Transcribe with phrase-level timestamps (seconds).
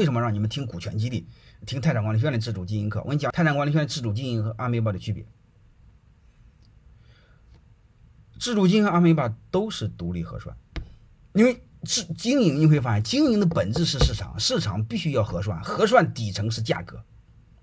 [0.00, 1.28] 为什么让你们听股权激励，
[1.66, 3.00] 听泰山管理学院的自主经营课？
[3.00, 5.26] 我跟你讲，泰山管理学院自主经营和阿米巴的区别。
[8.38, 10.56] 自主经营和阿米巴都是独立核算，
[11.34, 17.04] 因为自经营你会发现，经营的本质是市场，市场必须要核算，核算底层是价格。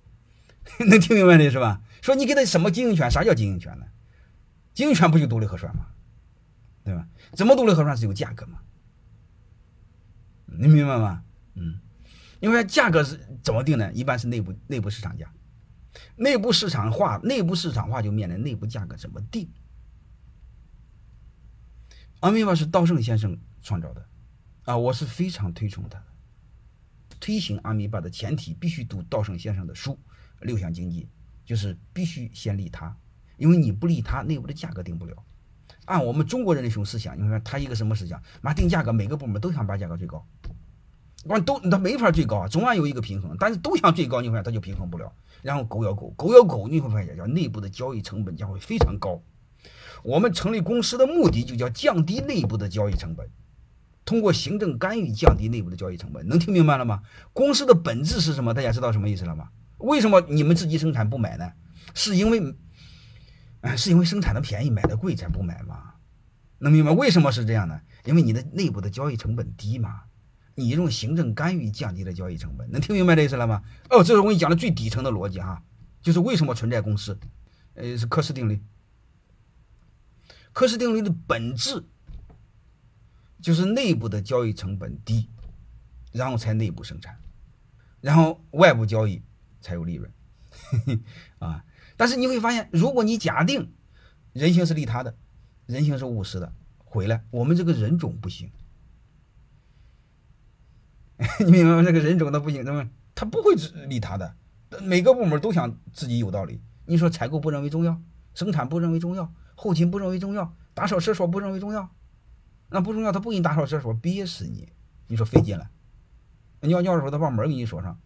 [0.87, 1.81] 能听明白的是吧？
[2.03, 3.09] 说你给他什么经营权？
[3.09, 3.87] 啥叫经营权呢？
[4.75, 5.87] 经营权不就独立核算吗？
[6.83, 7.07] 对吧？
[7.31, 8.59] 怎么独立核算是有价格吗？
[10.45, 11.23] 你明白吗？
[11.55, 11.79] 嗯，
[12.39, 13.91] 因为价格是怎么定呢？
[13.93, 15.31] 一般是内部内部市场价，
[16.15, 19.49] 内部市场化，内部市场化就面临内部价格怎么定。
[22.21, 24.05] 阿米巴是稻盛先生创造的，
[24.63, 26.05] 啊，我是非常推崇他的。
[27.19, 29.93] 推行阿米巴的前提必须读稻盛先生的书
[30.41, 31.03] 《六项经济》，
[31.45, 32.95] 就是必须先利他，
[33.37, 35.15] 因为你不利他，内部的价格定不了。
[35.85, 38.21] 按我们中国人的一种思想，你看他一个什么思想？
[38.41, 40.27] 妈定价格，每个部门都想把价格最高，
[41.27, 45.11] 光都他没法最高啊，总要有一个平衡，但是都想最高，你会发现他就平衡不了。
[45.43, 49.21] 然后狗咬狗，狗咬狗，你会发现叫内部的交易成本将会非常高。
[50.03, 53.29] 我们成立公司的目的就叫降低内部的交易成本，
[54.05, 57.01] 通过行政干预降低内部的交易成本，能听明白了吗？
[57.33, 58.53] 公司的本质是什么？
[58.53, 59.49] 大家知道什么意思了吗？
[59.79, 61.51] 为什么你们自己生产不买呢？
[61.93, 62.55] 是因为，
[63.61, 65.93] 哎，是因为生产的便宜，买的贵才不买吗？
[66.59, 67.79] 能明白为什么是这样呢？
[68.05, 70.01] 因为你的内部的交易成本低嘛，
[70.59, 73.61] 你用行政干预降低了交易成本，能听明白这意思了吗？
[73.91, 75.61] 哦，这是我跟你讲的最底层的逻辑哈，
[76.01, 77.15] 就是为什么存在公司，
[77.75, 78.59] 呃，是科斯定律。
[80.51, 81.85] 科斯定律的本质
[83.39, 85.29] 就是内部的交易成本低，
[86.11, 87.15] 然后才内部生产，
[88.01, 89.21] 然后外部交易
[89.61, 90.11] 才有利润
[91.37, 91.63] 啊。
[91.95, 93.71] 但是你会发现，如果你假定
[94.33, 95.15] 人性是利他的，
[95.67, 98.51] 人性是务实的，回来我们这个人种不行，
[101.45, 101.83] 你明白吗？
[101.83, 103.55] 这个人种他不行，怎么他不会
[103.87, 104.35] 利他的？
[104.83, 106.61] 每个部门都想自己有道理。
[106.85, 108.01] 你说采购不认为重要，
[108.33, 109.33] 生产不认为重要。
[109.55, 111.89] 后勤不认为重要，打扫厕所不认为重要，
[112.69, 114.71] 那不重要，他不给你打扫厕所，憋死你！
[115.07, 115.71] 你说费劲了，
[116.61, 117.99] 尿尿的时候他把门给你锁上，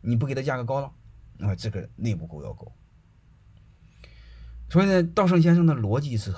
[0.00, 0.90] 你不给他价格高了，
[1.36, 2.72] 那这个内部狗咬狗。
[4.70, 6.34] 所以呢，稻盛先生的逻辑是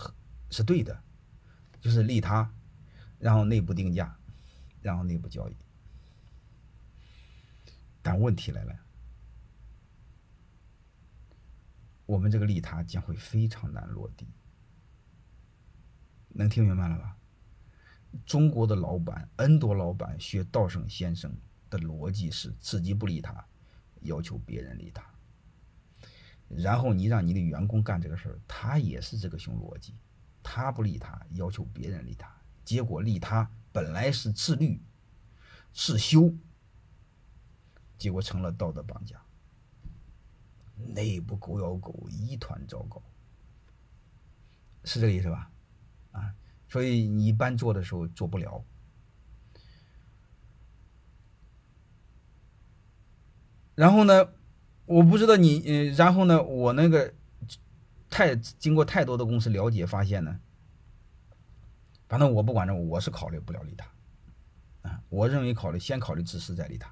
[0.51, 0.99] 是对的，
[1.81, 2.51] 就是利他，
[3.21, 4.17] 然后内部定价，
[4.83, 5.57] 然后内部交易。
[8.03, 8.75] 但问题来了。
[12.07, 14.27] 我们这个利他将会非常难落地，
[16.31, 17.17] 能听明白了吧？
[18.27, 21.33] 中国的老板，N 多老板学稻盛先生
[21.71, 23.47] 的逻辑是自己不利他，
[24.01, 25.09] 要求别人利他，
[26.49, 29.95] 然后你让你的员工干这个事儿，他也是这个熊逻辑，
[30.43, 32.29] 他不利他，要求别人利他，
[32.65, 34.83] 结果利他本来是自律、
[35.73, 36.35] 自修，
[38.01, 39.23] 结果成了道德绑架。
[40.75, 43.03] 内部狗咬狗，一团糟糕，
[44.83, 45.51] 是这个意思吧？
[46.13, 46.35] 啊，
[46.71, 48.65] 所以你一般做的时候做不了。
[53.75, 54.27] 然后呢，
[54.87, 57.13] 我不知道你，呃，然后呢，我那个
[58.09, 60.41] 太经过太多的公司了解，发现呢，
[62.09, 63.87] 反正我不管这，我是考虑不了利他，
[64.89, 66.91] 啊，我认为考虑先考虑自私再利他，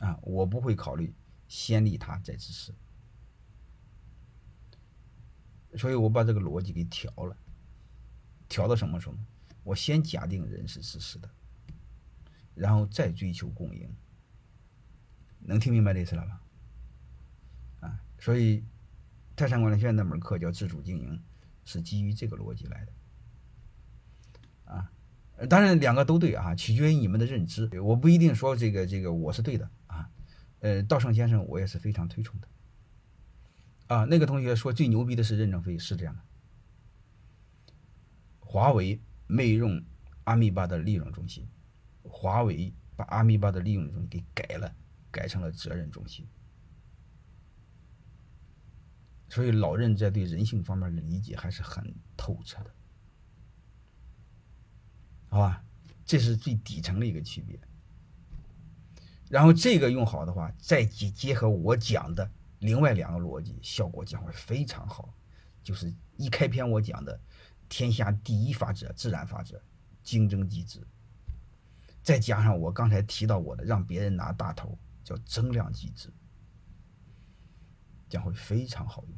[0.00, 1.14] 啊，我不会考虑。
[1.48, 2.72] 先利他再自私，
[5.76, 7.36] 所以我把这个逻辑给调了，
[8.48, 9.16] 调到什么时候？
[9.64, 11.28] 我先假定人是自私的，
[12.54, 13.92] 然后再追求共赢，
[15.40, 16.40] 能听明白这意思了吧？
[17.80, 18.64] 啊，所以
[19.34, 21.20] 泰山管理学院那门课叫自主经营，
[21.64, 22.92] 是基于这个逻辑来的。
[24.72, 24.92] 啊，
[25.48, 30.08] 当然两个都对啊，取决于你们的认知，我不一定说这个这个我是对的啊。
[30.60, 32.48] 呃，稻盛先生我也是非常推崇的。
[33.86, 36.20] 啊，那个同学说最牛逼的是任正非，是这样的。
[38.38, 39.82] 华为没用
[40.24, 41.48] 阿米巴的利润中心，
[42.02, 44.74] 华为把阿米巴的利润中心给改了，
[45.10, 46.26] 改成了责任中心。
[49.28, 52.74] 所以老任在对人性方面的理解还是很透彻的，
[55.30, 55.64] 好吧？
[56.04, 57.58] 这是最底层的一个区别。
[59.28, 62.28] 然后这个用好的话，再结结合我讲的
[62.58, 65.14] 另外两个逻辑，效果将会非常好。
[65.62, 67.20] 就是一开篇我讲的
[67.68, 69.62] 天下第一法则——自然法则、
[70.02, 70.84] 竞争机制，
[72.02, 76.12] 再加上我刚才提到我的让别人拿大头叫增量机制，
[78.08, 79.16] 将会非常好用。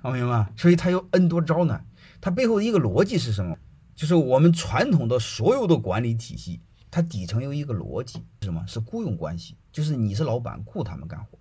[0.00, 1.84] 好，朋友们，所以它有 N 多招呢。
[2.20, 3.56] 它背后的一个逻辑是什么？
[3.94, 6.60] 就是我们传统的所有的管理体系，
[6.90, 8.64] 它底层有一个逻辑，是什么？
[8.66, 11.38] 是雇佣关系，就是你是老板，雇他们干活，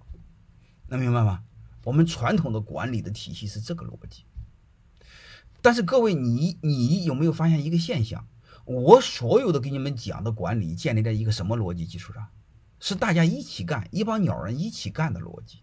[0.88, 1.44] 能明白吗？
[1.83, 4.24] 我们传统的管理的体系是这个逻辑。
[5.62, 8.27] 但是各位，你你有没有发现一个现象？
[8.65, 12.27] 我所有的给你们讲的管理建立在一个什么逻辑基础上？
[12.80, 15.59] 是大家一起干，一帮鸟人一起干的逻辑，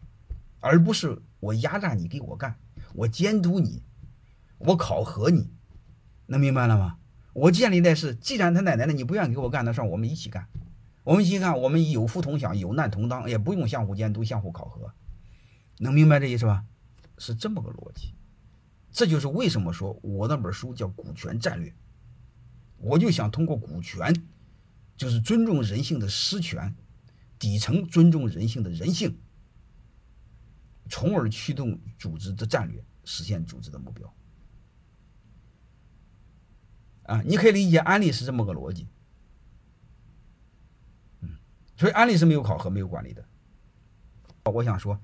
[0.60, 2.56] 而不是我压榨你给我干，
[2.94, 3.82] 我监督你，
[4.66, 5.50] 我考核你，
[6.26, 6.98] 能明白了吗？
[7.32, 10.48] 我建立的是，既然他奶奶的你不愿意给我干的事，我们一起干，
[11.02, 14.92] 我们一起干，我们有福同享，有难同当，也不用相互监督、相互考核，
[15.78, 16.64] 能明白这意思吧？
[17.18, 18.14] 是这么个逻辑，
[18.90, 21.70] 这就是为什么说我那本书叫《股权战略》，
[22.78, 24.14] 我就想通过股权，
[24.96, 26.74] 就是尊重人性的私权。
[27.36, 29.18] 底层尊重人性的人性，
[30.88, 34.10] 从而驱动组织的战略，实现组织的目标。
[37.04, 38.86] 啊，你可以理解安利是这么个逻辑。
[41.20, 41.30] 嗯，
[41.76, 43.24] 所以安利是没有考核、没有管理的。
[44.44, 45.00] 我想说，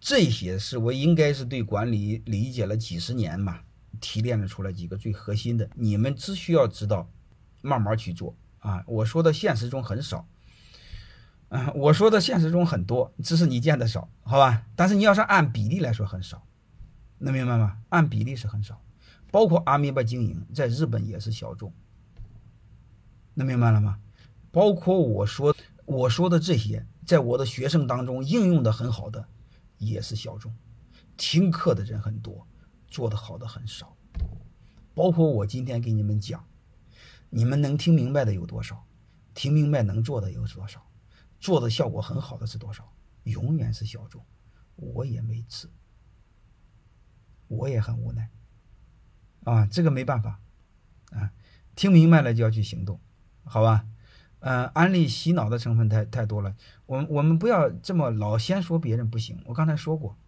[0.00, 3.60] 这些是我应该是对管理理解了几十年嘛，
[4.00, 7.08] 提炼了出来几个最核心的，你们只需要知道，
[7.62, 8.82] 慢慢去做啊。
[8.86, 10.26] 我说的现实中很少。
[11.48, 14.64] 嗯，我说的现实中很多，只是你见的少，好吧？
[14.74, 16.44] 但是你要是按比例来说很少，
[17.18, 17.78] 能明白吗？
[17.90, 18.82] 按比例是很少，
[19.30, 21.72] 包括阿米巴经营在日本也是小众，
[23.34, 24.00] 能明白了吗？
[24.50, 29.28] 包括我说我说的这些，在我的学生当中应用的很好的
[29.78, 30.54] 也是小众，
[31.16, 32.46] 听课的人很多，
[32.88, 33.96] 做的好的很少。
[34.94, 36.42] 包括我今天给你们讲，
[37.28, 38.86] 你们能听明白的有多少？
[39.34, 40.82] 听明白能做的有多少？
[41.38, 42.90] 做的效果很好的是多少？
[43.24, 44.24] 永远是小众，
[44.76, 45.68] 我也没吃，
[47.48, 48.30] 我也很无奈，
[49.46, 50.40] 啊，这个没办法，
[51.12, 51.30] 啊，
[51.76, 52.98] 听明白了就要去行动，
[53.44, 53.86] 好吧？
[54.40, 56.56] 嗯，安利洗脑的成分太太多了，
[56.86, 59.40] 我我们不要这么老先说别人不行。
[59.46, 60.18] 我刚才说过，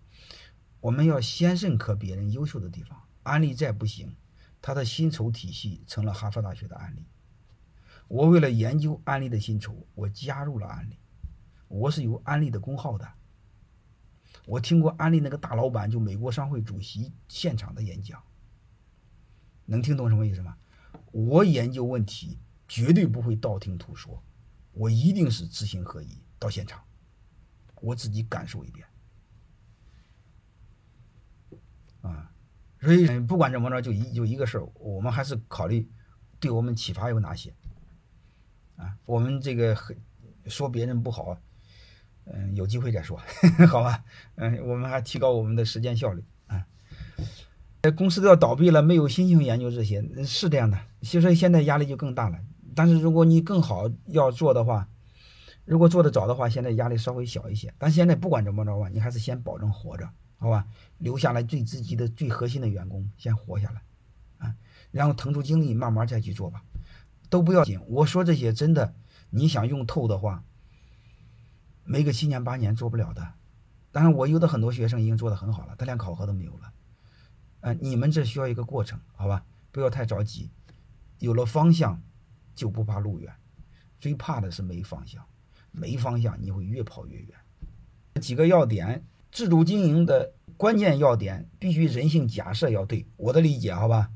[0.80, 3.02] 我们要先认可别人优秀的地方。
[3.24, 4.14] 安利再不行，
[4.62, 7.04] 他的薪酬体系成了哈佛大学的案例。
[8.06, 10.96] 我为了研究安利的薪酬，我加入了安利。
[11.66, 13.06] 我是有安利的工号的。
[14.46, 18.22] 我听过安利那个大老板，就美国商会主席现场的演讲，
[19.70, 20.56] 能听懂什么意思吗？
[21.12, 24.22] 我研究问题绝对不会道听途说，
[24.72, 26.82] 我一定是知行合一，到现场，
[27.82, 28.86] 我自己感受一遍。
[32.00, 32.32] 啊，
[32.80, 35.86] 所以不管怎么着，就一就一个事儿，我们还是考虑
[36.40, 37.54] 对我们启发有哪些。
[38.76, 39.76] 啊，我们这个
[40.46, 41.36] 说别人不好，
[42.24, 43.20] 嗯，有机会再说，
[43.68, 44.02] 好吧？
[44.36, 46.66] 嗯，我们还提高我们的时间效率啊。
[47.96, 50.78] 公司都要倒闭了，没有心情研究这些，是这样的。
[51.00, 52.38] 其实现在压力就更大了。
[52.74, 54.88] 但是如果你更好要做的话，
[55.64, 57.72] 如果做得早的话，现在压力稍微小一些。
[57.78, 60.08] 但现在不管怎么着吧，你还是先保证活着，
[60.38, 60.66] 好吧？
[60.98, 63.82] 留下来最积极的、最核心的员工先活下来，
[64.46, 64.54] 啊，
[64.90, 66.62] 然后腾出精力慢慢再去做吧。
[67.30, 68.94] 都不要紧，我说这些真的，
[69.30, 70.42] 你想用透的话，
[71.84, 73.34] 没个七年八年做不了的。
[73.92, 76.72] 当然，我有的很多学生已经做得很好了，他连考核都没有了。
[77.60, 79.44] 呃，你们这需要一个过程，好吧？
[79.70, 80.50] 不要太着急，
[81.18, 82.00] 有了方向
[82.54, 83.32] 就不怕路远，
[84.00, 85.24] 最怕的是没方向，
[85.70, 87.28] 没方向你会越跑越远。
[88.20, 94.10] 几个要点，自主经营的关键要点必须人性假设要对，我的理解，好吧？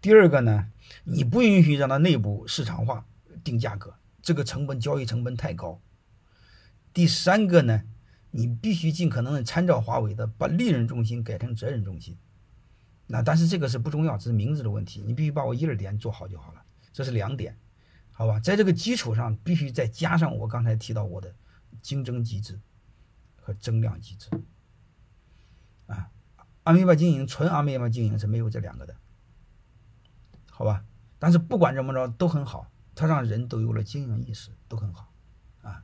[0.00, 0.70] 第二个呢，
[1.04, 3.04] 你不允许让它内部市场化
[3.42, 5.80] 定价格，这个成本交易成本太高。
[6.92, 7.82] 第三个呢，
[8.30, 12.16] 你必须尽可能的参照华为的，把利润中心改成责任中心。
[13.08, 16.62] 那但是这个是不重要，只是名字的问题，你必须把我一二点做好就好了。
[16.92, 17.58] 这是两点，
[18.12, 18.38] 好吧？
[18.38, 21.34] 在这个基础上，必须再加上我刚才提到过的
[21.80, 22.60] 竞争机制
[23.40, 24.28] 和增量机制。
[25.86, 26.10] 啊，
[26.64, 28.94] 阿米巴经营纯阿米巴经营是没有这两个的。
[30.50, 30.84] 好吧，
[31.18, 35.12] 但是不管怎么着都很好，它让人都有了经营意识，都很好，
[35.62, 35.82] 啊，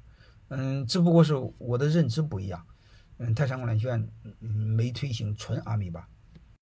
[0.49, 2.67] 嗯，只不过是我的认知不一样，
[3.19, 4.09] 嗯，泰山管理学院
[4.41, 6.09] 没推行纯阿米巴，